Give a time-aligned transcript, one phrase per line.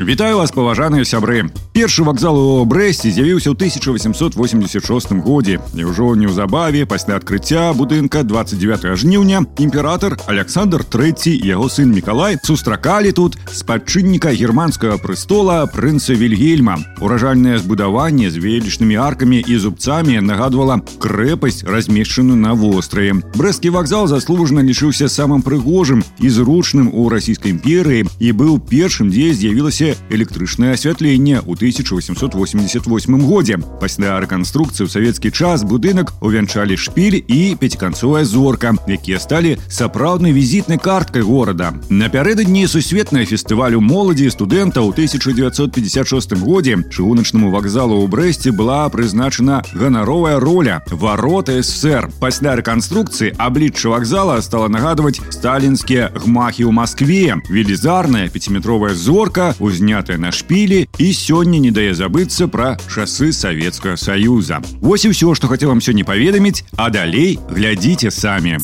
[0.00, 6.86] Вітаю вас паважаныя сябры першы вакзал у брэсце з'явіўся ў 1886 годзе і ўжо неўзабаве
[6.86, 15.00] пасля адкрыцця будынка 29 жніўня імператор александр трэці яго сын мікалай сустракалі тут спадчынніка германскага
[15.02, 23.18] прыстола прынца вільгельма уражальнае збудаванне з велічнымі аркамі і зубцамі нагадвала крэпасць размешчаную на востраі
[23.34, 29.34] брэсцкі вакзал заслужана лічыўся самым прыгожым і зручным у расійскай імперыі і быў першым дзе
[29.34, 32.82] з'явілася электрычнае асвятленне ў 1888
[33.24, 33.56] годзе.
[33.80, 40.78] Пасля рэканструкцыі ў савецкі час будынак увянчалі шпіль і пяціканцовая зорка, якія сталі сапраўднай візітнай
[40.78, 41.72] карткай горада.
[41.88, 50.40] Напярэдадні сусветнага фестывалю моладзі студэнта ў 1956 годзе чыгуначнаму вакзалу ў брэсце была прызначана ганаровая
[50.40, 52.10] роля варота ССР.
[52.20, 57.38] Пасля рэканструкцыі аблічча вакзала стала нагадваць сталінскія гмахі ў Маскве.
[57.48, 63.96] Велізарная пяціметровая зорка узнікла узнятая на шпілі і сёння не дае забыцца пра часы савецкага
[63.96, 68.58] саюза Вось і ўсё што хацеў вам сёння паведаміць а далей глядзіце самі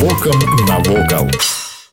[0.00, 1.30] вокам навокал